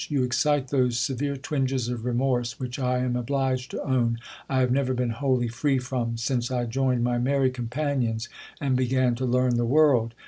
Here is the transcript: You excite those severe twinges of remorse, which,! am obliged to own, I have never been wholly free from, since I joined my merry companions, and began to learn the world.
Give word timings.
You 0.09 0.23
excite 0.23 0.69
those 0.69 0.97
severe 0.97 1.37
twinges 1.37 1.87
of 1.87 2.05
remorse, 2.05 2.59
which,! 2.59 2.79
am 2.79 3.15
obliged 3.15 3.69
to 3.69 3.83
own, 3.83 4.17
I 4.49 4.59
have 4.61 4.71
never 4.71 4.95
been 4.95 5.11
wholly 5.11 5.47
free 5.47 5.77
from, 5.77 6.17
since 6.17 6.49
I 6.49 6.65
joined 6.65 7.03
my 7.03 7.19
merry 7.19 7.51
companions, 7.51 8.27
and 8.59 8.75
began 8.75 9.13
to 9.13 9.25
learn 9.25 9.57
the 9.57 9.63
world. 9.67 10.15